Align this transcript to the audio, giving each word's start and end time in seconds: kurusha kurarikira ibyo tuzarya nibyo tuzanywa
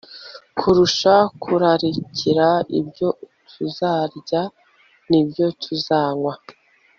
kurusha 0.57 1.13
kurarikira 1.43 2.47
ibyo 2.79 3.09
tuzarya 3.51 4.41
nibyo 5.09 5.45
tuzanywa 5.61 6.33